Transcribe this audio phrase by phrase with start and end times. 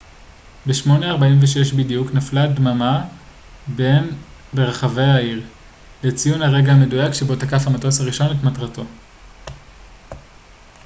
[0.67, 3.07] ב-08:46 בדיוק נפלה דממה
[4.53, 5.43] ברחבי העיר
[6.03, 8.83] לציון הרגע המדויק שבו תקף המטוס הראשון את מטרתו